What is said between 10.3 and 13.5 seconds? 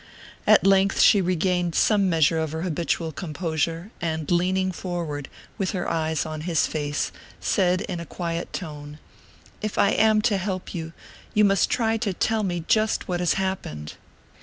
help you, you must try to tell me just what has